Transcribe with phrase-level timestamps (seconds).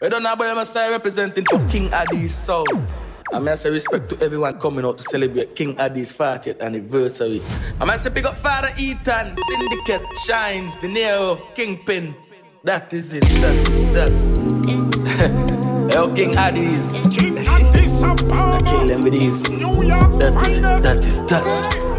[0.00, 2.64] We don't know about say representing for King Addies soul.
[3.34, 7.42] I mean, I say respect to everyone coming out to celebrate King Addies 40th anniversary.
[7.78, 12.14] I mean, I say pick up Father Ethan, Syndicate, Shines, De Niro, Kingpin.
[12.64, 14.10] That is it, that is that.
[15.92, 17.04] Yo, King Addies.
[18.32, 19.42] I kill them with these.
[19.42, 21.90] That is it, that is that.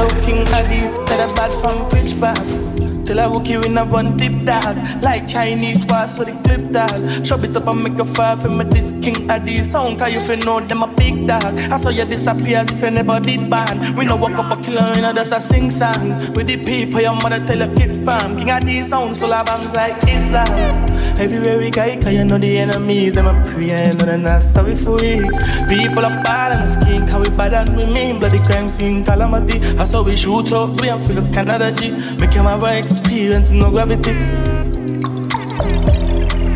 [0.00, 0.20] La.
[0.20, 1.88] King Addies, better bad from
[2.20, 3.04] bad?
[3.04, 4.76] Till I walk you in a one dip dog.
[5.02, 7.26] Like Chinese fast with the clip dog.
[7.26, 9.98] Shove it up and make a fire for me this king of this sound.
[9.98, 11.42] Cause you feel know them a big dog.
[11.44, 13.96] I saw you disappear as if you never did ban.
[13.96, 16.32] We no walk up a killer in a just a sing song.
[16.34, 18.36] With the people your mother tell a kid fam.
[18.36, 20.99] King these sounds full of bangs like Islam.
[21.18, 24.74] Everywhere we go, cause you know the enemies, them a pray, and they're not sorry
[24.74, 25.20] for we.
[25.68, 28.18] People are bad and the skin, cause we bad and we mean.
[28.18, 29.60] Bloody crime scene, calamity.
[29.76, 31.90] I saw we shoot up, we and feel a Canada G.
[32.18, 34.12] Make him have experience, no gravity.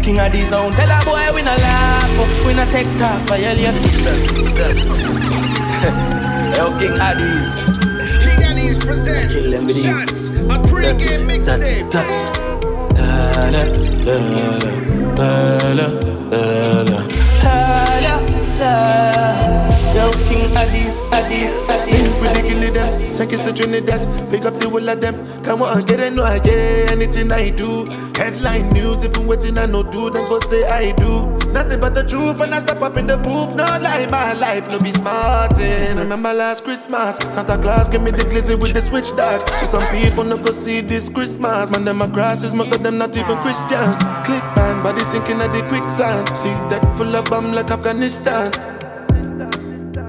[0.04, 3.74] King Addies sound, tell a boy we not laugh, we not take talk, violate.
[6.56, 7.48] Yo, King Addies.
[8.22, 12.43] King Addies presents Kill them with shots, a pre-game mixtape.
[23.54, 24.30] Trinidad.
[24.30, 25.42] Pick up the whole of them.
[25.42, 27.86] Come on, get it, no, I get anything I do.
[28.16, 31.33] Headline news, if waiting, I no do, then go say I do.
[31.54, 33.54] Nothing but the truth, and I step up in the booth.
[33.54, 35.64] No lie, my life, no be smarting.
[35.64, 35.94] Eh.
[35.94, 39.48] Remember last Christmas, Santa Claus gave me the glizzy with the switch dog.
[39.60, 41.70] So some people no go see this Christmas.
[41.70, 44.02] Man, them crosses, most of them not even Christians.
[44.26, 46.26] Click bang, body sinking at the quicksand.
[46.36, 48.50] See deck full of bomb like Afghanistan.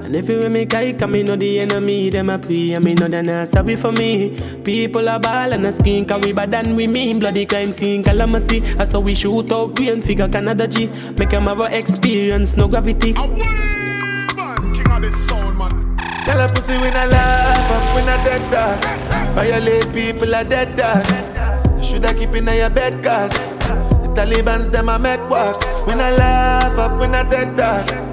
[0.06, 2.94] And if you make I come, me know the enemy, them a pray, and me
[2.94, 4.40] know they not sorry for me.
[4.64, 7.18] People are ball and a skin, cause we bad than we mean.
[7.18, 8.60] Bloody crime scene, calamity.
[8.60, 10.86] That's how we shoot out brain figure Canada G.
[11.18, 13.14] Make them have a experience, no gravity.
[13.14, 15.98] A man, king of this sound, man.
[16.24, 19.34] Tell a pussy when I laugh up when I dead dog.
[19.34, 21.84] Violate people are dead dog.
[21.84, 25.64] Should I keep in your bed, cause the Taliban's them a make work.
[25.88, 28.05] When I laugh up when I dead dog.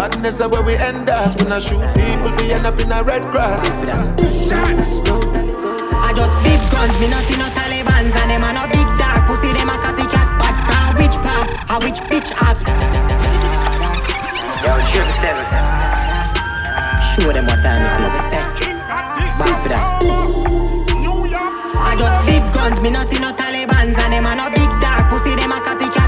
[0.00, 1.36] Badness is where we end us.
[1.36, 3.60] When I shoot people, we end up in a red grass.
[4.48, 4.96] Shots.
[5.04, 9.28] I just big guns, me not see no Taliban's and them a no big dog.
[9.28, 11.52] Pussy them a copycat, but from which part?
[11.68, 12.64] How which bitch ask?
[14.64, 15.44] Yo, Sugar Seven.
[17.12, 18.24] Show them what time it is.
[19.36, 20.00] Back for that.
[21.76, 25.12] I just big guns, me not see no Taliban's and them a no big dog.
[25.12, 25.99] Pussy them a copycat, but from which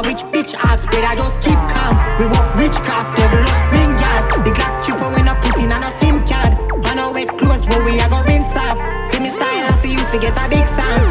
[0.00, 0.90] How which bitch ask?
[0.90, 1.92] Better just keep calm.
[2.18, 4.46] We walk witchcraft, level up ring yard.
[4.46, 6.56] The Glock chipper we not put in on a SIM card.
[6.88, 8.80] I know it close, but we are go rinse off.
[9.12, 11.04] See me style, I see use, forget a big sound.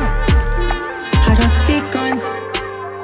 [1.29, 2.23] I just big guns,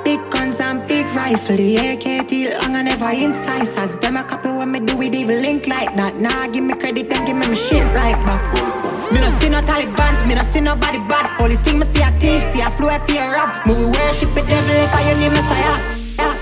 [0.04, 1.56] big guns and big rifle.
[1.56, 3.96] The AK till long and never incisors.
[3.98, 6.16] Them a copy when me do it even link like that.
[6.16, 8.95] Nah, give me credit, then give me my shit right back.
[9.12, 11.40] Me no see no Taliban's, me no see nobody bad.
[11.40, 13.66] Only thing me see a thief, see a flow, fear rap.
[13.68, 15.78] Me we worship the devil if I your name Messia.
[16.18, 16.38] Yeah.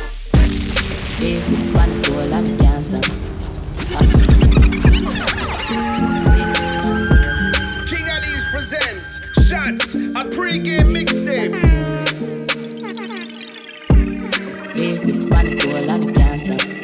[1.20, 3.04] Basics, pan the goal and it can't stop.
[7.90, 11.54] King Addies presents Shots, a pre-game mixtape.
[14.74, 16.83] Basics, pan the goal and it can't stop.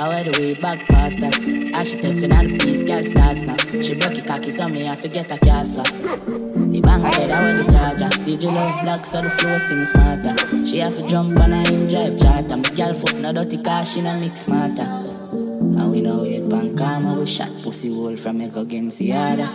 [0.00, 1.36] I wear the way back past that.
[1.74, 3.56] As she stepping on the piece, girl starts now.
[3.82, 5.82] She broke it cocky, so me I forget a cast for.
[5.82, 8.08] The bang head, I wear the charger.
[8.24, 10.66] DJ love black, so the flow sing smarter.
[10.66, 12.56] She have to jump on a in drive charter.
[12.56, 14.80] My girl foot no dirty car, she no mix smarter.
[14.80, 19.52] And we know it pan karma, we shot pussy hole from Echo against the other.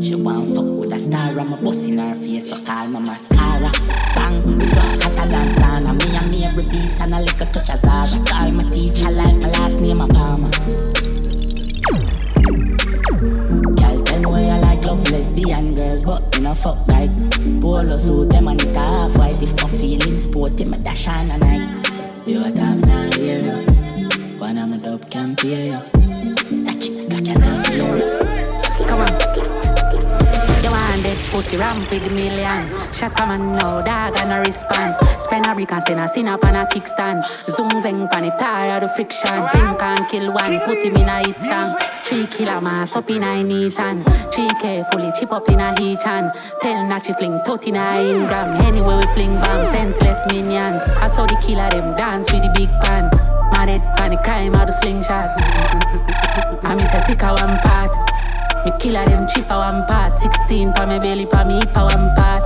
[0.00, 3.00] She want fuck with a star, I'm a bust in her face, so call my
[3.00, 3.70] mascara.
[4.14, 5.92] Bang, so hotter than sauna.
[5.98, 8.08] Me and me every beats and a little touch of.
[8.08, 9.27] She call my teacher like
[9.94, 10.50] my last name, a farmer.
[13.74, 17.10] Girl, tell me why I like love lesbian girls, but you know fuck like
[17.60, 19.42] polo suit them and it half white.
[19.42, 21.88] If my feeling sporty, me dash on a night.
[22.26, 24.08] You a time now hear you.
[24.38, 25.97] One of my dope can pay you.
[31.48, 32.70] Pussy ramp with the millions.
[32.96, 34.96] Shut a man no dog and a response.
[35.18, 37.24] Spend a brick and send a sin up on a kickstand.
[37.46, 39.48] Zoom zeng pan it tired of the friction.
[39.52, 41.74] Think and kill one, put him in a hit song.
[42.04, 44.02] Three killer mass up in a Nissan.
[44.32, 48.02] Three K fully chip up in a heat and Tell Nachi fling tot in a
[48.02, 48.60] ingram.
[48.66, 50.82] Anyway we fling bam, senseless minions.
[51.00, 53.10] I saw the killer them dance with the big pan.
[53.52, 55.28] Mad head pan the crime out the slingshot.
[56.64, 58.17] I miss a sick of one part.
[58.64, 60.16] Me killer them cheap a one part.
[60.16, 62.42] 16 pa me belly pa me hip a one part.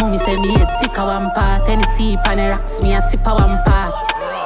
[0.00, 1.64] Mommy say me head sick a one part.
[1.64, 3.94] Tennessee pan the rocks me a sip a one part.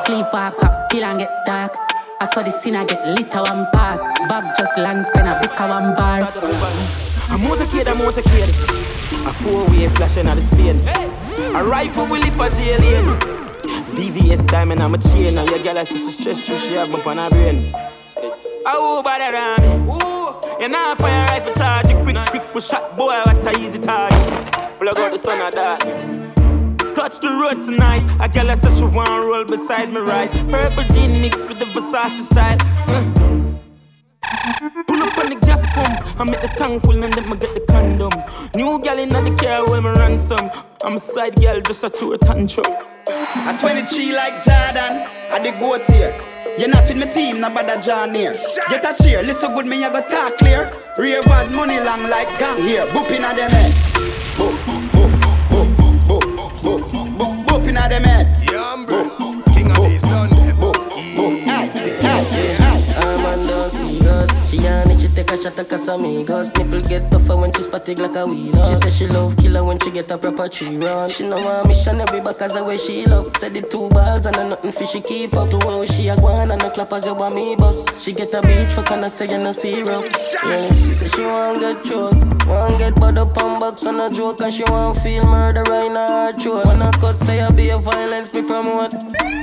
[0.04, 1.72] Sleep walk pop kill and get dark.
[2.20, 4.00] I saw the scene I get lit a one part.
[4.28, 6.22] Bob just land spend a brick a one bar.
[7.30, 8.52] I'm motorcade, I'm motorcade.
[9.26, 10.76] A four-way flashing at the speed.
[11.54, 13.38] A rifle will lift a jail lane.
[13.94, 15.34] VVS diamond, I'm a chain.
[15.34, 17.62] Now your girl, I see she stress through, she have up on her brain.
[18.66, 20.17] Oh, bad around me.
[20.60, 21.86] You know fire rifle charge.
[22.02, 24.52] Quick, quick, push shot, boy, what a easy target.
[24.80, 26.00] Plug out the sun of darkness.
[26.96, 28.04] Touch the road tonight.
[28.18, 30.30] A girl, I say she want roll beside me, right?
[30.50, 32.58] Purple jean mixed with the Versace style.
[34.88, 37.54] Pull up on the gas pump, I make the tank full and then I get
[37.54, 38.10] the condom.
[38.56, 40.50] New gal in the car with my ransom.
[40.82, 42.97] I'm a side girl, just a true tantrum.
[43.18, 46.14] A 23 like Jordan, I the goat here.
[46.56, 48.32] You're not with my team, no bother John here.
[48.68, 50.70] Get a cheer, listen good, me I go talk clear.
[50.96, 53.72] Ravers money long like gang here, booping at them head.
[54.36, 55.10] Boop, boop, boop,
[55.50, 56.22] boop, boop,
[56.62, 58.26] boop, boop, booping at them head.
[58.52, 60.30] Yeah, I'm King of these done.
[60.30, 60.74] Boop,
[61.16, 62.54] boop, hey.
[62.54, 62.57] I'm
[65.28, 66.56] take a shot of Casamigos.
[66.56, 68.52] Nipple get tougher when she spot it like a wheel.
[68.52, 71.10] She say she love killer when she get a proper tree run.
[71.10, 73.28] She know want missionary back as the way she love.
[73.38, 75.50] Said the two balls and a nothing for she keep up.
[75.50, 78.00] The way she a gwan and the clappers you want me bust.
[78.00, 80.04] She get a beach for can I say you no syrup.
[80.44, 82.14] Yeah, she say she want get choke.
[82.46, 85.92] Want get bud up on box on a joke and she want feel murder right
[85.92, 86.66] now her throat.
[86.66, 88.94] When I cut say I be a violence me promote.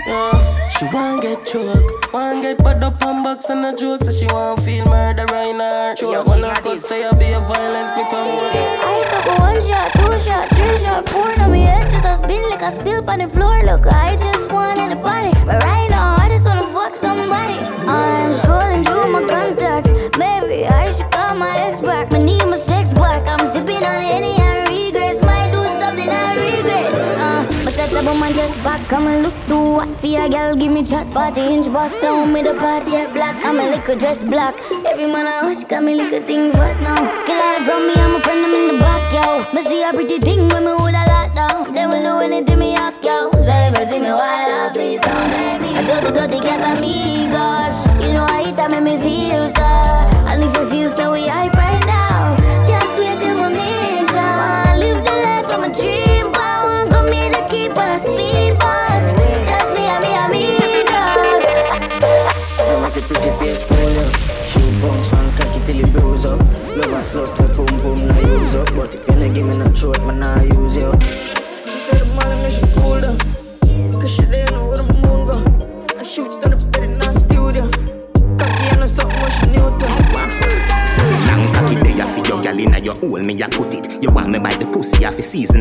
[0.08, 2.14] Yeah, she want get choke.
[2.14, 5.56] Want get bud up on box on a joke so she want feel murder right
[5.76, 5.96] now.
[5.96, 8.56] Sure, when I could say I be a violence, me promote.
[8.90, 11.36] I took one shot, two shot, three shot, four.
[11.38, 13.56] Now me head just a spin like a spill on the floor.
[13.64, 17.60] Look, I just wanted a body, but right now I just wanna fuck somebody.
[17.88, 18.34] I'm
[28.34, 28.82] just back.
[28.88, 30.56] Come and look to what for your girl.
[30.56, 31.08] Give me chat.
[31.12, 33.36] 40 inch bust down with the part jet black.
[33.46, 34.56] I'm a liquor dress black.
[34.86, 36.96] Every man I watch got me a thing right now.
[37.28, 39.46] Get out from me, I'm a friend, I'm in the back, yo.
[39.54, 41.74] Me see a pretty thing when me hold a lot down.
[41.74, 43.32] They will do anything me ask, yo.
[43.32, 45.76] So if you see me wild out, please don't let me.
[45.76, 47.76] I just a dirty gas amigos.
[48.02, 50.15] You know I hit that make me feel so.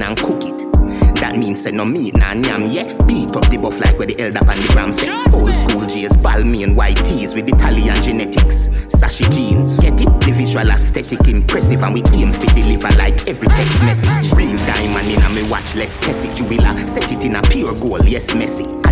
[0.04, 1.14] And cook it.
[1.16, 2.94] That means say no meat, nah yam, yeah.
[3.06, 5.08] Beat up the buff like where the elder and the gram say.
[5.32, 8.68] Old school J's, Balmain white tees with Italian genetics.
[8.92, 10.08] Sashi jeans, get it?
[10.20, 14.32] The visual aesthetic impressive and we aim fi deliver like every text message.
[14.32, 16.38] Real diamond inna me watch, let's test it.
[16.38, 18.83] You will uh, set it in a pure gold, yes, messy.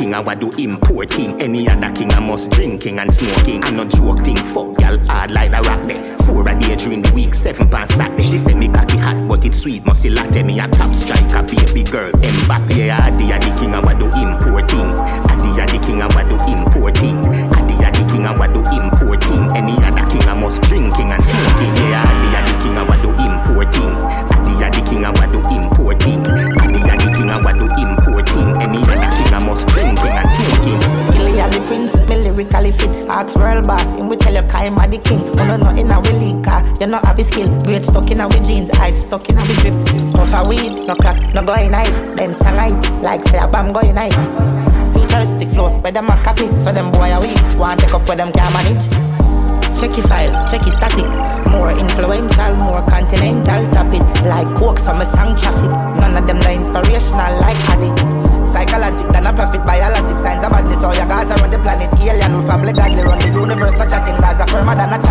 [0.00, 1.40] A king, I wa do importing.
[1.42, 3.62] Any other king, I must drinking and smoking.
[3.64, 6.16] I no joke thing, fuck gal hard like a rock there.
[6.24, 8.22] Four a day during the week, seven pounds Saturday.
[8.22, 11.84] She say me cocky hot, but it's sweet, must latte me a top striker, baby
[11.84, 12.12] girl.
[12.12, 14.88] Mbappe, yeah, Addy a the king, I wa do importing.
[15.28, 17.20] Addy a the king, I wa do importing.
[17.52, 19.44] Addy a the king, I wa do importing.
[19.52, 21.76] Any other king, I must drinking and smoking.
[21.92, 24.19] Yeah, Addy a the king, I wa do importing.
[32.40, 32.90] Lyrically fit.
[33.08, 35.20] Ask world boss, him we tell you are the king.
[35.36, 37.48] No, no, no, in a we car, you not have a skill.
[37.64, 39.76] Great stuck in a we jeans, eyes stuck in a we grip.
[40.12, 41.92] Puff a weed, no crack, no going night.
[42.16, 44.14] Then sang night, like say a bam going night.
[44.92, 47.36] Futuristic flow, where them a copy, so them boy a weak.
[47.58, 48.84] Want take up where them can manage.
[49.80, 51.16] Check your file, check your statics.
[51.50, 53.64] More influential, more continental.
[53.72, 55.72] Tap it like coke, so me song traffic.
[56.00, 57.96] None of them no inspirational like addict.
[58.46, 60.18] Psychologic than a profit, biologic
[64.74, 65.09] than a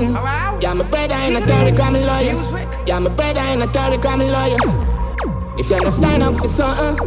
[0.00, 0.60] wine ton of mutton.
[0.60, 2.86] Yeah, my brother in a Tariq, I'm a lawyer.
[2.86, 5.56] Yeah, my brother in a Tariq, I'm a lawyer.
[5.58, 7.06] If you're not stand up for something,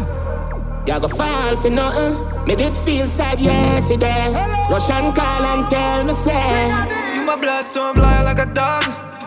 [0.87, 2.45] you go fall for nothing.
[2.45, 4.31] Me did feel sad yesterday.
[4.69, 6.67] Russian call and tell me say.
[7.15, 8.83] You my blood, so I'm lying like a dog.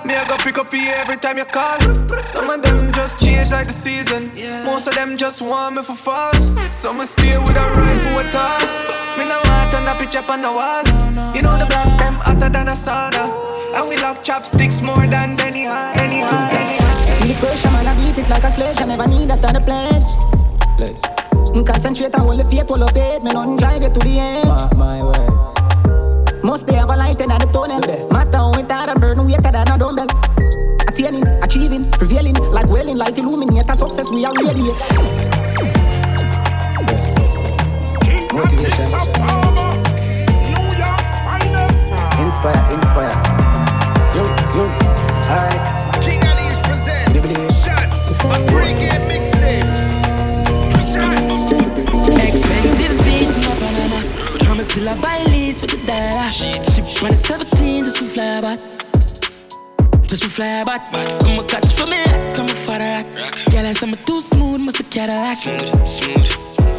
[0.06, 1.80] Me, I go pick up for you every time you call.
[2.23, 4.30] Some of them just change like the season.
[4.64, 6.32] Most of them just want me for fall.
[6.70, 9.18] Some will stay with a rifle at all.
[9.18, 10.85] Me no want on a picture on the wall.
[11.35, 13.25] You know the black them hotter than a sauna.
[13.76, 15.94] And we lock chopsticks more than Benny Hart.
[15.96, 16.52] Benny Hart.
[17.20, 18.80] Feel the pressure, man, I beat it like a sledge.
[18.80, 20.06] I never need that on a pledge.
[20.76, 21.00] Pledge.
[21.52, 23.23] Mm, concentrate on all the faith, all the paid.
[23.23, 24.49] Me nothing drive you to the end.
[24.49, 26.44] My, my word.
[26.44, 27.80] Must they have a light in the tunnel.
[28.11, 30.08] Matter how it hard and burn wetter than a dumbbell.
[30.87, 34.73] Attaining, achieving, prevailing, like welling, like illuminate a success we are ready.
[38.32, 39.45] Motivation.
[42.26, 43.14] Inspire, inspire.
[44.16, 44.64] Yo, yo.
[45.30, 45.62] Alright.
[46.02, 47.25] King Addies presents
[47.62, 48.12] Shots, a
[48.50, 49.62] pre-game mixtape.
[50.90, 51.35] Shots.
[52.26, 53.99] Expensive beats, my banana.
[54.50, 56.28] I'ma still a buy leads with the data.
[56.35, 58.59] She on a 17 just to fly back.
[60.09, 60.83] Just to fly back.
[60.92, 62.02] I'ma catch for me,
[62.35, 63.06] come for the rock.
[63.52, 65.47] Girl, I say I'm too smooth, must a Cadillac.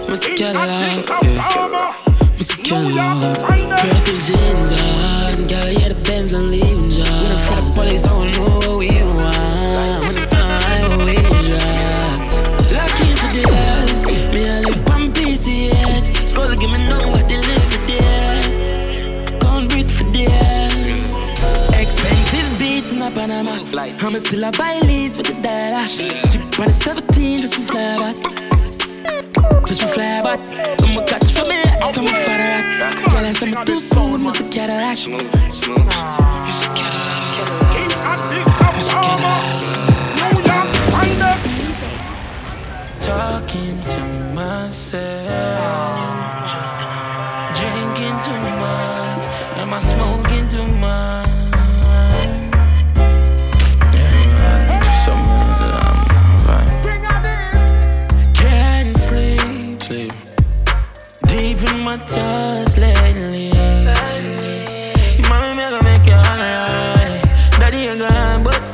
[0.09, 0.67] Must a Cadillac.
[1.23, 1.57] Yeah.
[2.35, 3.47] Must a Cadillac.
[3.77, 4.76] Purple jeans on, girl,
[6.29, 7.07] the and leaving job.
[7.07, 10.01] When the police, I don't know what we want.
[10.03, 11.15] When find we
[13.15, 16.27] for the ass, me I live on PCH.
[16.27, 18.41] Skull give me no what they live for there.
[19.39, 20.67] Can't breathe for there.
[21.79, 23.55] Expensive beats in a Panama.
[23.73, 25.85] I'ma still a buy leads with the data.
[25.87, 28.15] Ship on a 17 just to fly back.
[29.65, 30.39] Just to fly back.
[30.81, 32.47] I'ma catch for me, for the
[32.81, 33.11] rock.
[33.11, 35.36] Girl, I say me too soon, must a Cadillac.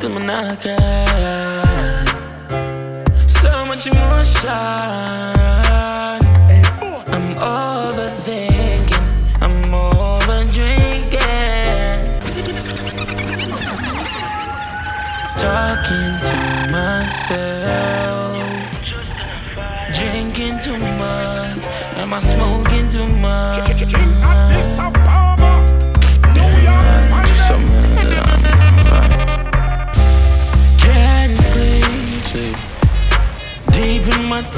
[0.04, 0.10] So
[3.68, 4.50] much emotion.
[7.08, 9.06] I'm overthinking.
[9.40, 11.22] I'm over drinking.
[15.38, 16.38] Talking to
[16.70, 18.44] myself.
[19.94, 21.64] Drinking too much.
[21.96, 24.93] Am I smoking too much?
[34.44, 34.52] In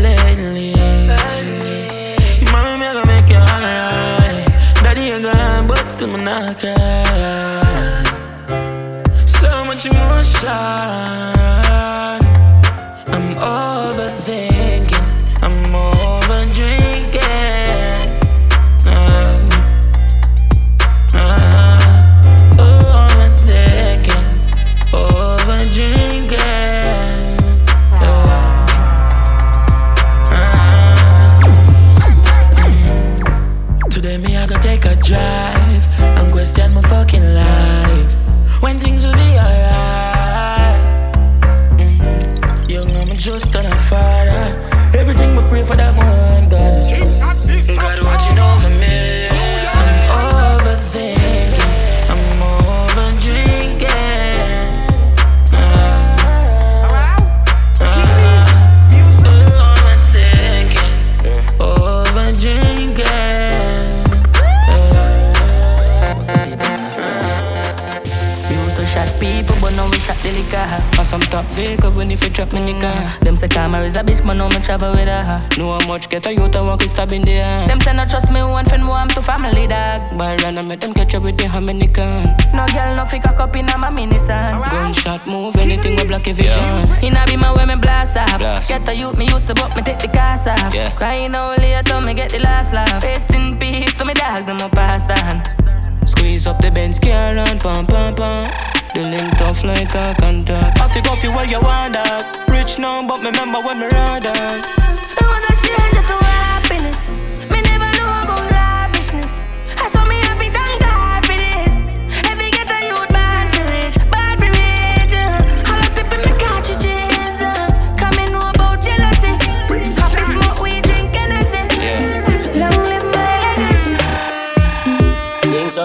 [0.00, 0.72] lately.
[2.50, 4.46] Mommy, me gonna make it alright.
[4.82, 8.02] Daddy, you gone, but still me not cry.
[9.26, 11.39] So much emotion.
[81.52, 82.36] Them catch up with the Dominican.
[82.54, 84.60] No girl, no fake a cup in my mini son.
[84.70, 87.04] Gunshot move, anything we block your vision.
[87.04, 88.38] In a be my way, me blast off.
[88.38, 88.68] Blast.
[88.68, 90.74] Get a youth, me used to book, me take the cast off.
[90.74, 90.90] Yeah.
[90.96, 93.02] Crying out later, me get the last laugh.
[93.02, 96.06] Rest in peace to me dogs, them up past on.
[96.06, 98.50] Squeeze up the Benz car and pam pam pam.
[98.94, 100.80] The link tough like a contact.
[100.80, 102.48] I feel coffee where you want that.
[102.48, 104.66] Rich now, but me remember when me ride that.
[105.20, 107.29] I wanna change it to happiness.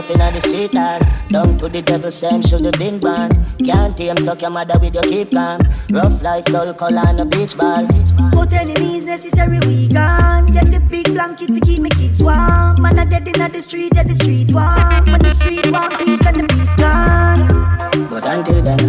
[0.01, 1.01] Street dog.
[1.29, 3.29] Down to the devil, same should have been born.
[3.63, 5.61] Can't tame, suck your mother with your keep calm.
[5.91, 7.87] Rough life, dull color on a beach ball.
[8.31, 10.47] But enemies necessary, we gone.
[10.47, 12.81] Get the big blanket to keep me kids warm.
[12.81, 15.05] Man, I dead in the street, yeah, the street warm.
[15.05, 18.09] When the street warm, peace and the peace gone.
[18.09, 18.81] But until then,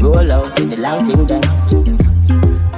[0.00, 1.42] roll out with the long thing then.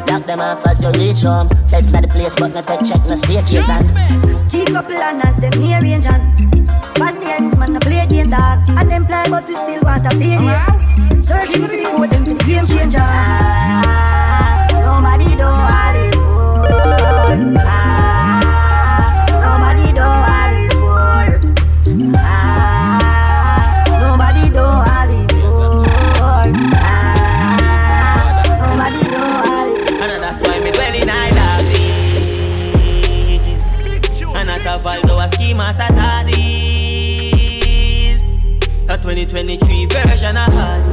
[0.08, 1.48] Lock them off as you reach home.
[1.68, 3.86] Feds not the place, but not take check no stages and
[4.50, 8.60] keep couple as them near range and Bad ends, man, I play game dog.
[8.68, 11.26] And them play, but we still want a pay this.
[11.26, 13.41] Searching for the code, them for the game changer.
[39.42, 40.88] 2023 version of Hardy.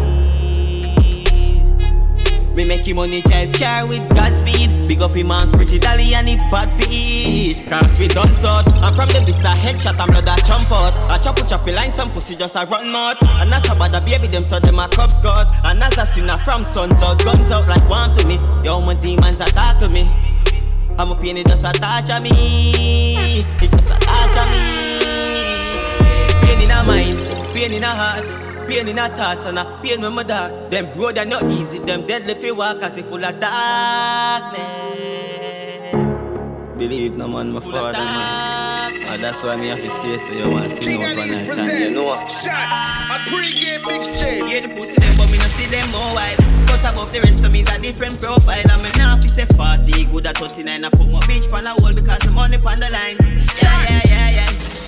[2.55, 4.87] Me make him money drive car with Godspeed.
[4.87, 7.63] Big up him man's pretty dolly and it bad beat.
[7.69, 8.49] Cause we done so.
[8.81, 10.97] I'm from them, this a headshot and blood a jump out.
[11.11, 13.17] A chop choppy line, some pussy just a run mouth.
[13.21, 15.51] And not about the baby, them so them a cup scott.
[15.63, 18.39] And assassin from suns out, guns out like one to me.
[18.63, 20.03] Yo, my demons attack to me.
[20.97, 23.41] I'm a pain, it just a touch of me.
[23.61, 25.05] It just a touch of me.
[26.41, 28.25] Pain in a mind pain in a heart,
[28.69, 30.69] pain in a thoughts and a pain when my dark.
[30.69, 34.59] Them road are not easy, them deadly fi walk as if full of darkness.
[36.77, 39.03] Believe no man, my father man.
[39.11, 41.29] Oh, that's why me have to stay so you want to see me up one
[41.29, 41.49] night.
[41.49, 44.49] and you know Shots, a pre-game mixtape.
[44.49, 46.37] Yeah, the pussy them but me not see them more wild.
[46.69, 48.61] Cut above the rest of me is a different profile.
[48.69, 51.91] I'm now fi say 40, good at 39 I put my bitch on the wall
[51.93, 53.17] because the money on the line.
[53.19, 54.28] Yeah, yeah, yeah,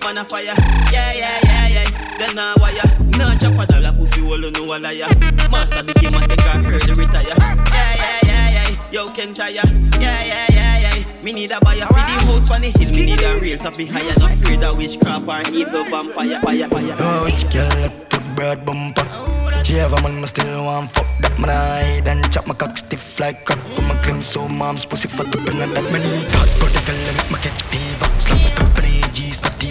[0.01, 0.43] yeah man a fire.
[0.91, 2.17] Yeah, yeah, yeah, yeah.
[2.17, 2.81] Then now wire.
[3.17, 5.07] Nah, chop a dollar pussy hole, no a liar.
[5.49, 7.23] Master became a take heard the retire.
[7.27, 8.91] Yeah, yeah, yeah, yeah.
[8.91, 9.51] Yo, can tire.
[9.53, 11.23] Yeah, yeah, yeah, yeah.
[11.23, 12.91] Me need a buyer for the house on the hill.
[12.91, 14.13] Me need a real so be higher.
[14.19, 16.39] Not afraid of witchcraft or evil vampire.
[16.41, 16.95] Fire, fire.
[16.99, 19.07] Oh, girl look the bird bumper.
[19.63, 22.75] She have a man, me still want fuck that man I then chop my cock
[22.77, 23.59] stiff like crap.
[23.75, 25.85] Put my glimpse so mom's pussy fat up in that.
[25.93, 28.09] Me need hot protocol, make my get fever.
[28.25, 28.50] Company,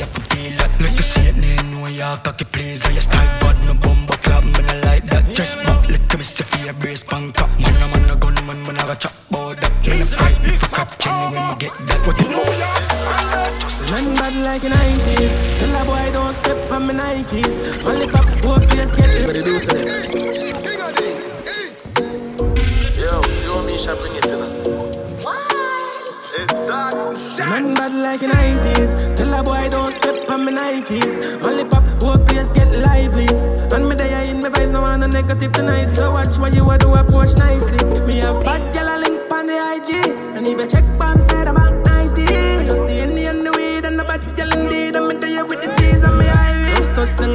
[0.00, 0.70] G's, not the apple feel that.
[0.80, 1.36] Like to see it,
[1.70, 2.84] know ya cocky please.
[2.84, 5.24] I style bad, no bomber club, man I like that.
[5.34, 7.50] Just back, like me see fear, brace punk up.
[7.60, 9.72] Man, a man a gun, man, man I got chop bout that.
[9.86, 12.00] Man a fight, me for catch when me get that.
[12.06, 12.44] What you know?
[13.90, 15.32] Man bad like the 90s.
[15.58, 17.56] Tell a boy don't step on my Nikes.
[17.88, 19.26] Only pop, whoop, please get this.
[19.26, 19.84] What do you say?
[23.00, 24.39] Yo, if you want me, shall bring it to them.
[26.92, 29.16] Man bad like the 90s.
[29.16, 31.46] Tell a boy don't step on my Nikes.
[31.46, 33.29] Only pop, whoop, please get lively.
[33.72, 35.90] And me there in my vibes, no one negative tonight.
[35.90, 37.85] So watch what you a do, approach nicely.
[38.07, 40.11] Me have bad gal a link on the IG.
[40.37, 41.18] And if you check on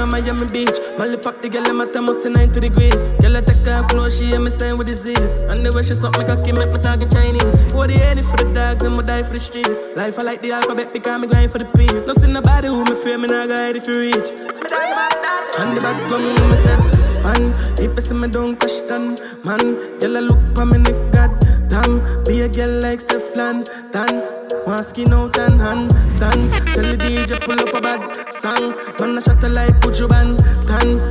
[0.06, 0.78] On Miami Beach.
[1.00, 3.10] Molly pop the gal, I'm at almost 90 degrees.
[3.22, 5.39] Girl, I take her close, she hear me saying with disease.
[5.50, 7.56] And the way she suck me cocky, make me talking Chinese.
[7.74, 9.84] Pour the head for the dogs, and me die for the streets.
[9.96, 12.06] Life I like the alphabet because me grind for the peace.
[12.06, 14.30] No see nobody who me fear, me not guide if you reach.
[14.30, 15.56] Me talk about that.
[15.58, 17.05] And the back come me step.
[17.25, 19.57] Man, if you see me don't question, man,
[19.97, 21.31] girl I look for me neck, god
[21.69, 21.97] damn.
[22.25, 24.21] Be a girl like Stefan, Dan.
[24.65, 26.53] One skin out and hand stand.
[26.75, 28.75] Tell the DJ pull up a bad song.
[28.99, 30.38] Man, I shut the light, put you band
[30.69, 31.01] tan.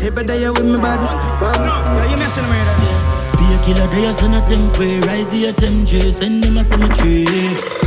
[0.00, 1.02] Every day you with me bad
[1.40, 1.62] fam.
[1.96, 3.34] Yeah, you messing with that.
[3.38, 5.00] Be a killer, they are son of them way.
[5.00, 7.26] Rise the SMJ, send them a cemetery.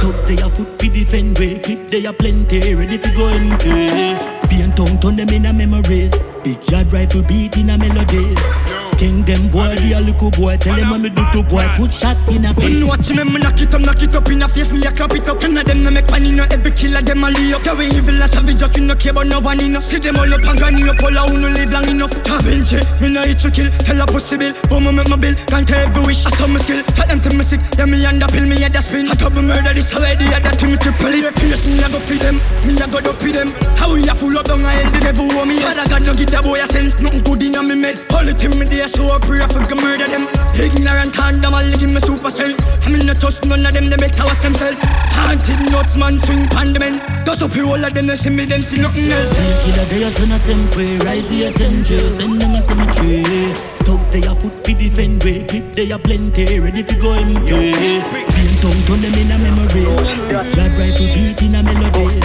[0.04, 1.58] Thugs, they are foot fi defend way.
[1.60, 4.36] Clip, they are plenty, ready to go in pay.
[4.36, 6.12] Spain tongue, turn them in a memories.
[6.48, 8.67] Big yard rifle beat in a melodies.
[8.98, 10.58] King them boy, be a little boy.
[10.58, 11.64] Tell them what me do to boy.
[11.78, 12.84] Put shot in a face.
[12.84, 14.72] Watch me, me knock it up, knock it up in a face.
[14.72, 15.42] Me a clap it up.
[15.42, 17.78] None of them no make funny, no every killer them a lay up.
[17.78, 19.84] We evil as savage, you no care about no one enough.
[19.84, 22.12] See them all up and granny up, all a who no live long enough.
[22.26, 23.70] Tabenche, me no hit to kill.
[23.86, 25.36] Tell a bill, but me make my bill.
[25.46, 26.84] Grant every wish, I saw me skill.
[26.98, 29.08] Tell them to me sick, yeah me under pill, me head a spin.
[29.08, 31.38] I double murder this already, yeah that to me triple it.
[31.38, 33.54] Face me a go feed them, me a go dope them.
[33.78, 35.60] How we a full up down a head, the devil want me.
[35.62, 38.02] Father God no give the boy a sense, nothing good in a me med.
[38.10, 40.28] All it in me there, so I pray for can murder them.
[40.56, 42.56] Ignorant hand, them all give me super cell.
[42.84, 44.80] I mean, not trust none of them, they better watch themselves.
[45.14, 46.96] Haunted nuts, man, swing pan them in.
[47.26, 49.30] Dust up all of them, they see me, them see nothing else.
[49.30, 50.98] See a killer, they are son of them way.
[51.00, 53.54] Rise the SMJ, send them a cemetery.
[53.84, 55.44] Thugs, they are foot fi defend way.
[55.44, 57.74] Clip, they are plenty, ready to go pay.
[58.22, 59.84] Spin tongue, turn them in a memory.
[60.32, 62.20] Yard rifle beat in a melody.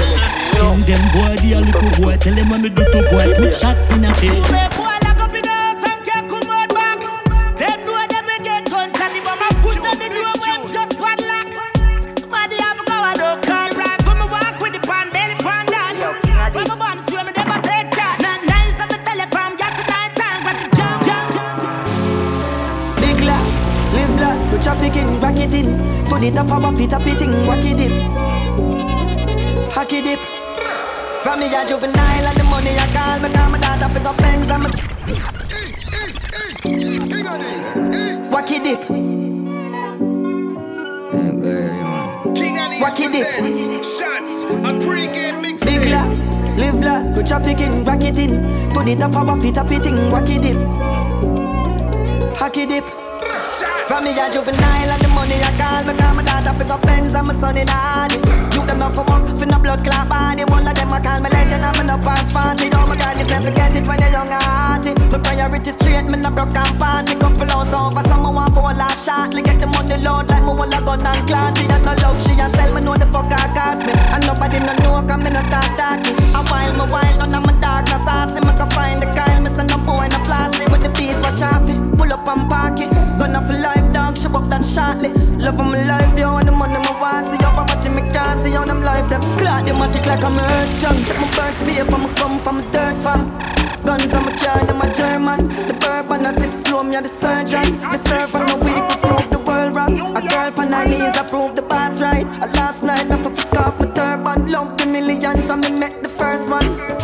[0.55, 2.17] Down them boy, the a little boy.
[2.19, 4.92] Tell them when me do to boy, put shot in a face.
[26.23, 27.91] The top of a fit, a fitting, wack it dip.
[29.73, 30.19] Hack dip.
[31.23, 34.13] From me a juvenile and the money I call Me call my daughter for the
[34.23, 34.71] bangs and me
[35.55, 37.75] Ace, ace, ace, king of this,
[38.33, 38.81] Wack it dip.
[42.81, 43.85] Wack it dip.
[43.85, 46.05] Shots, a pre-game mix Big la,
[46.57, 48.43] live la, go trafficking, back it in
[48.75, 50.57] To the top of a fit, a fitting, wack it dip.
[52.37, 53.12] Hack dip
[53.89, 56.83] from me a juvenile and the money I call Me call my daughter for got
[56.83, 58.17] Benz and my son in Hardy
[58.55, 60.45] You them not for work, for no blood clot body.
[60.45, 62.71] One of them I call me legend and me no pass party.
[62.73, 64.93] Oh my God, you never forget it when you're young and hearty.
[65.11, 68.73] My priority straight, me no broke and party Couple hours over, some want for a
[68.73, 71.93] laugh shortly Get the money load like me want a gun and classy And no
[72.01, 73.93] love, she a sell, me know the fuck I cost me.
[73.93, 77.45] And nobody no know, cause me no talk talky A while, me while, none of
[77.45, 80.52] my dark, no saucy Me can find the Kyle, me say no boy, no piece,
[81.23, 84.65] wash off it, pull up and park it Gonna for life dog, show up that
[84.65, 85.11] shortly.
[85.39, 87.31] Love of my life, yo, and the money my want.
[87.31, 89.09] See up, I'm me can't see on them life.
[89.09, 90.35] Them clock, them matic like I'm.
[90.81, 93.31] Check my birth paper, I'm come from a dirt farm.
[93.85, 95.49] Guns on my car, them a German.
[95.69, 97.63] The bourbon, I sip slow, me a the surgeon.
[97.63, 100.17] The surf on the week, we prove the world wrong.
[100.17, 102.27] A girl for nine years, I prove the boss right.
[102.27, 104.51] A last night, I fuck off my turban.
[104.51, 107.02] Love the millions, so me met the first one.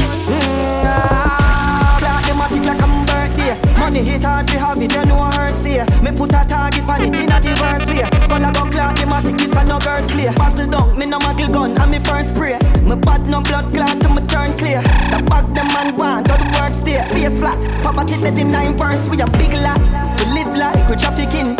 [4.68, 5.86] Have it, you know hurts here.
[6.02, 8.04] Me put a target on it in a diverse way.
[8.24, 10.28] Skull a go clot, him a kiss a no girls play.
[10.28, 12.58] It down, me no muggle gun, and me first spray.
[12.84, 14.82] Me bad no blood clot to me turn clear.
[15.10, 17.00] The bag them man want, to the work stay.
[17.08, 19.08] Face flat, poverty let him nine purse.
[19.08, 19.80] We a big lot,
[20.18, 21.56] we live like we trafficking.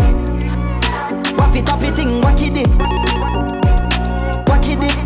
[1.37, 2.69] Waff it up thing, wack it dip.
[4.49, 4.99] Wack it dip.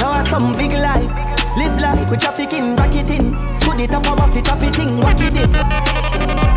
[0.00, 1.10] Now some big life.
[1.56, 3.36] Live like we trafficking, rack it in.
[3.60, 6.49] Put it up top it thing, wack it dip.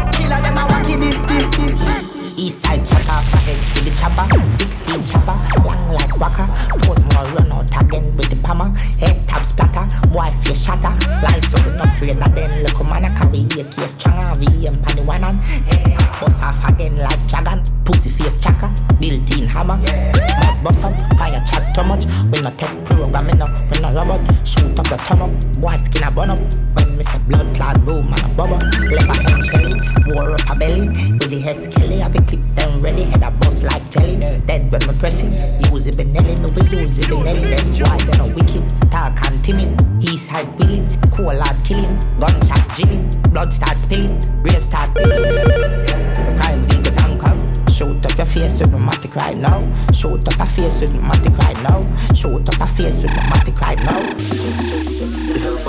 [0.54, 2.13] Them a wacky this.
[2.38, 4.26] East side chopper, ahead with the chopper.
[4.58, 6.48] 16 chopper, long like waka.
[6.80, 8.70] Put more run out again with the hammer.
[9.00, 10.94] Head tap splatter, boy face shatter.
[11.22, 12.64] Lies so we not afraid of them.
[12.64, 14.40] Look man a carry a case stronger.
[14.40, 15.38] VM pan the one on.
[15.40, 17.62] Hey, bust off again like dragon.
[17.86, 19.78] Pussy face chaka, built-in hammer.
[19.78, 22.06] Mud bust up, fire chat too much.
[22.32, 24.22] We not take programming up, we not robot.
[24.48, 26.40] Shoot up the thumb up, boy skin a burn up.
[26.74, 28.58] When me say blood clot boom and a bubble.
[28.58, 30.88] Left a head shelly, war up a belly.
[30.88, 33.04] With the head skelly, have a clip them ready.
[33.04, 34.18] Head a bust like jelly.
[34.46, 35.72] Dead when me press it.
[35.72, 37.50] Use it Benelli, no we use it Benelli.
[37.50, 39.70] Them boy they no wicked, talk and timid.
[40.04, 42.00] East side willing, cool hard killing.
[42.20, 46.36] Gunshot drilling, blood start spilling, grave start billing.
[46.36, 47.72] Crime vehicle tanker.
[47.72, 49.60] Shoot up your face with the matic right now.
[49.92, 51.82] Shoot up your face with the matic right now.
[52.14, 54.00] Shoot up your face with the matic right now.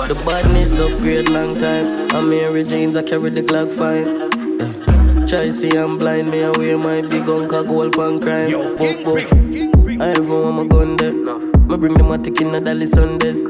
[0.06, 2.10] The badness upgrade long time.
[2.14, 4.33] I'm Mary James, I carry the clock fine.
[5.34, 5.40] Yeah.
[5.40, 8.48] Try see I'm blind, me away my big uncle gold pan crime.
[8.48, 9.18] Yo, book, book.
[10.00, 11.12] I ever want my gun there.
[11.12, 13.40] Me bring them the matic in the Dali Sundays.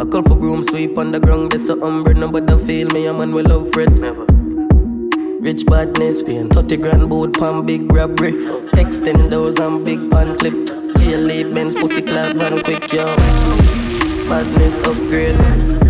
[0.00, 3.32] A couple broom sweep on the ground, there's a umbre, nobody feel me, a man
[3.32, 3.90] will love Fred.
[3.98, 4.24] Never.
[5.40, 8.34] Rich badness, paying 30 grand boat pan big robbery.
[8.76, 10.54] Texting those on big pan clip.
[10.94, 13.16] GLA Benz pussy clad van quick, yo.
[14.28, 15.81] Badness upgrade.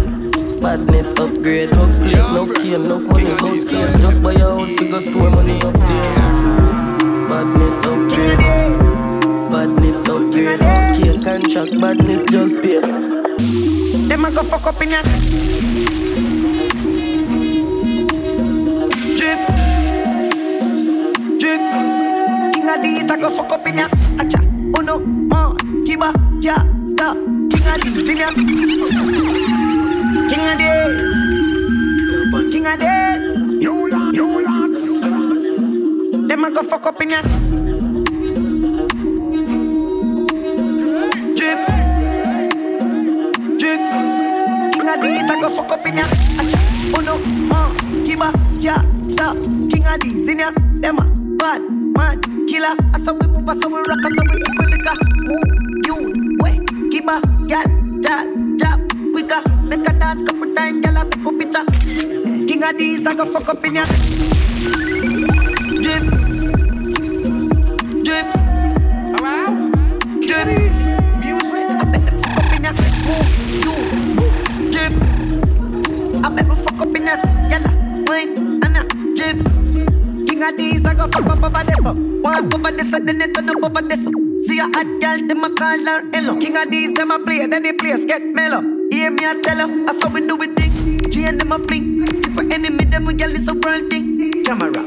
[0.63, 1.75] Badness upgrade.
[1.75, 3.97] Hugs place, enough key, enough money, no case.
[3.99, 6.19] Just buy a house, figure store money upstairs.
[7.29, 8.39] Badness upgrade.
[9.51, 10.63] Badness upgrade.
[10.63, 12.81] Okay, contract, badness just pay.
[14.09, 15.03] Them a go fuck up in ya.
[22.83, 23.89] these, I go fuck up in ya.
[24.19, 24.41] Acha,
[24.79, 25.55] uno, more,
[25.87, 27.17] kiba, ya, stop.
[27.51, 29.72] King Addies in ya.
[30.13, 31.01] King of days.
[32.53, 33.23] King of days.
[33.63, 34.73] You lot, you lot.
[36.29, 37.21] Them I go fuck up in ya.
[41.37, 41.69] Drift.
[43.59, 43.91] Drift.
[44.73, 46.05] King Addies, I go fuck up in ya.
[46.37, 46.59] Acha,
[46.99, 47.73] uno, more,
[48.05, 49.37] kiba, ya, stop.
[49.71, 50.51] King Addies in ya.
[50.81, 51.05] Them a
[51.39, 52.77] bad man killer.
[52.93, 54.97] I saw we move, I saw we rock, I saw we sip we liquor.
[55.25, 55.51] Move,
[55.87, 55.97] you,
[56.41, 57.67] wait, give a gal,
[58.03, 58.42] jazz.
[59.73, 61.65] Make a dance couple time, girl, I take a picture.
[62.47, 63.87] King Addies, I go fuck up in ya.
[65.81, 66.11] Drift.
[68.05, 68.37] Drift.
[69.17, 69.73] Alright.
[70.29, 70.77] Drift.
[71.25, 71.65] Music.
[71.73, 72.73] I bet fuck up in ya.
[73.07, 73.29] Move.
[74.15, 74.71] Move.
[74.71, 75.01] Drift.
[76.23, 77.17] I bet fuck up in ya.
[77.49, 77.65] Girl,
[78.09, 78.85] wine, and a
[79.17, 79.49] drift.
[80.29, 81.97] King Addies, I go fuck up over this up.
[81.97, 84.13] Walk over this and then they turn up over this up.
[84.47, 86.39] See a hot girl, them a call her hello.
[86.39, 88.82] King Addies, them a play, then they place get mellow.
[88.93, 91.11] Hear me, I tell her, I saw we do it thing.
[91.11, 92.05] G and them a fling.
[92.15, 94.45] Skip an enemy, them we get this so world thing.
[94.45, 94.85] Camera,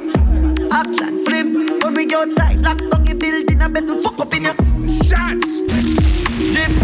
[0.72, 1.80] Auckland, flame.
[1.82, 4.54] When we go outside, lock down your building, I bet we fuck up in ya.
[4.86, 5.60] shots.
[6.54, 6.84] Drift,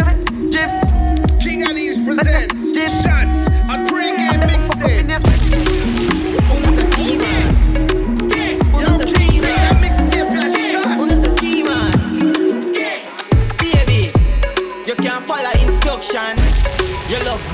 [0.00, 1.42] it drift.
[1.42, 2.72] King Addies presents
[3.04, 3.46] shots.
[3.68, 5.63] A pregame mixtape.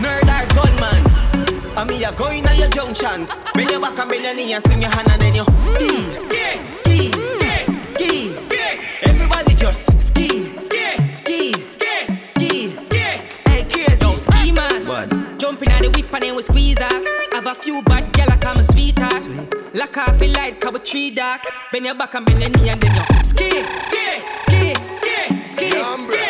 [0.02, 1.76] nerd or gunman.
[1.76, 3.26] And me a going on your junction.
[3.54, 5.88] Bend your back and bend your knee and sing your hand and then you ski,
[6.26, 7.52] ski, ski, ski,
[7.88, 8.62] ski, ski.
[9.02, 10.28] Everybody just ski,
[10.60, 13.04] ski, ski, ski, ski, ski.
[13.48, 14.88] Hey kids, yo ski mask.
[14.88, 15.38] What?
[15.38, 17.04] Jumping on the whip and then we squeeze her.
[17.32, 19.22] Have a few bad gyal like I'm a sweetheart.
[19.22, 19.54] Sweet.
[19.74, 21.42] Lock off the light, cover tree dark.
[21.72, 25.70] Bend your back and bend your knee and then you ski, ski, ski, ski, ski.
[25.70, 26.29] ski.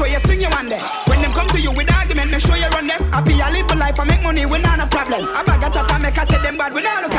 [0.00, 0.80] sure you swing your one there.
[1.04, 3.00] When them come to you with argument, make sure you run them.
[3.12, 5.28] Happy I live a life, I make money, we not a problem.
[5.28, 7.09] I bag a chat, I make I say them bad, we not a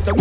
[0.00, 0.12] say,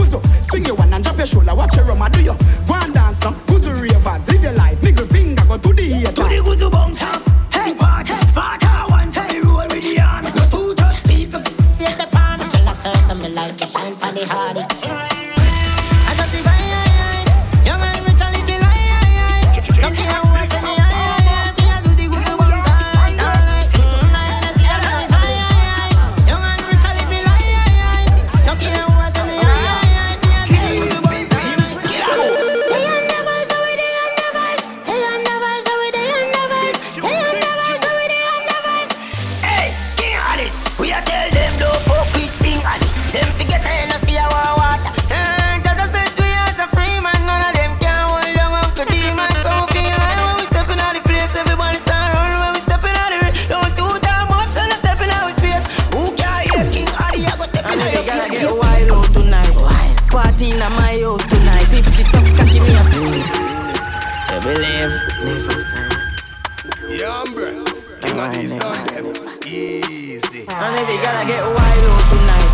[71.35, 72.49] wild out tonight.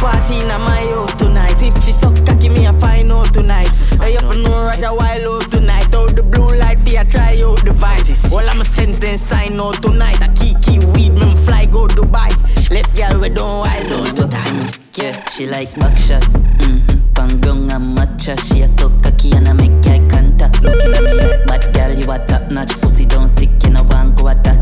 [0.00, 1.56] Party in my house tonight.
[1.62, 3.70] If she suck cocky, me a find out tonight.
[4.00, 5.94] If you know Roger wild out tonight.
[5.94, 8.32] Out the blue light, fear try out the vices.
[8.32, 10.20] All I'ma sense then sign out tonight.
[10.22, 12.30] I kiki weed, me fly go Dubai.
[12.70, 14.78] Left girl we don't wild out tonight.
[14.94, 16.22] Yeah, she like backshot.
[16.60, 17.12] Mm-hmm.
[17.14, 18.38] Pangyong and matcha.
[18.46, 20.62] She a so cocky and I make eye contact.
[20.62, 22.80] Looking at me like bad girl, you a top notch.
[22.80, 24.61] Pussy don't sick, you know want go attack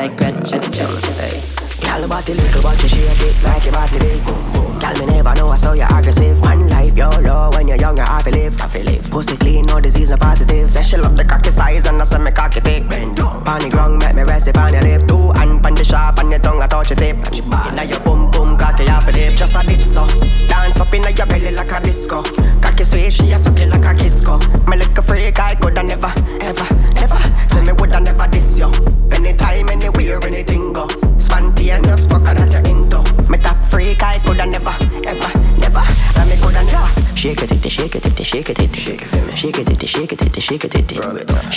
[0.00, 0.20] like.
[0.22, 1.42] Hey.
[1.80, 4.24] Girl, body little, but you shake it like your body big.
[4.24, 6.40] Girl, me never know I saw you aggressive.
[6.40, 9.10] One life, YOLO, when you're young, you have to live, have to live.
[9.10, 10.70] Pussy clean, no disease, no positive.
[10.72, 12.88] Say she love the cocky size and I say me cocky thick.
[12.88, 15.09] Bend down, the ground, make me rest on your lip.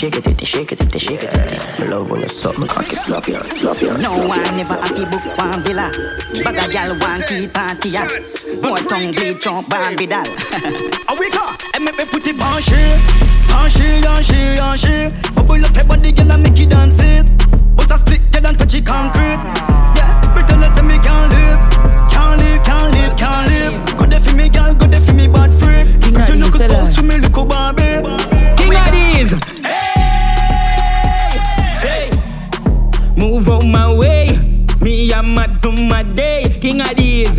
[0.03, 1.79] Shake it, it, shake it, it, shake it, it.
[1.79, 4.03] Me love when you suck me cocky sloppy, sloppy, sloppy.
[4.03, 5.89] No one never happy book one villa.
[6.43, 8.03] Bag a gal one keep party ya.
[8.59, 10.27] More tongue bleed chomp Barbie doll.
[11.07, 12.75] A we go, and make me put it on she,
[13.55, 15.07] on she, on she, on she.
[15.35, 17.23] Bubble up your body, girl, and make it dance it.
[17.77, 19.39] Bust a split, girl, and touch it concrete.
[19.95, 21.63] Yeah, tell her say me can't live,
[22.11, 23.97] can't live, can't live, can't live.
[23.97, 25.42] Go there for me, girl, go there for me, bad
[36.63, 37.35] King Addies.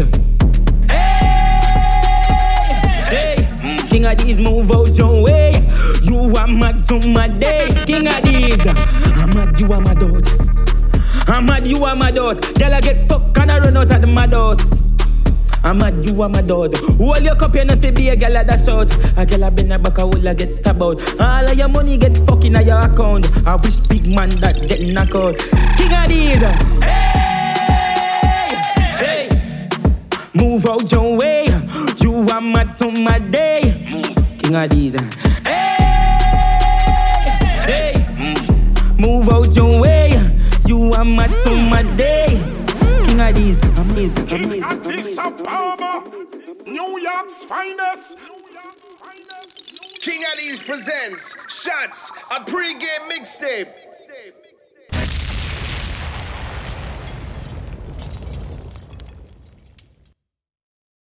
[3.09, 3.37] Hey,
[3.89, 5.51] King Addies, move out your way.
[6.03, 7.69] You are mad to my day.
[7.87, 8.61] King Addies.
[9.23, 10.29] I'm mad, you are my dot.
[11.27, 12.55] I'm mad, you are my dot.
[12.59, 14.61] Girl, I get fucked and I run out of the mad house.
[15.65, 16.77] I'm mad, you are my dog.
[16.77, 18.95] Hold your cup, you know, say be a at the shot.
[19.17, 21.01] A a been a back, a will get stabbed out.
[21.19, 23.25] All of your money get fucking at your account.
[23.49, 25.39] I wish big man that get knocked out.
[25.79, 26.84] King Addies.
[30.45, 31.47] Move out your way.
[32.01, 33.63] You are mad to my day.
[34.39, 34.95] King Addies.
[35.47, 35.77] Eh.
[37.67, 38.35] Hey, hey.
[38.99, 40.11] Move out your way.
[40.67, 42.27] You are mad to my day.
[43.07, 43.57] King Addies.
[43.79, 44.27] Amazing.
[44.27, 46.05] King Addies Ababa,
[46.67, 48.19] New York's finest.
[49.99, 53.73] King Addies presents Shots, a pre-game mixtape.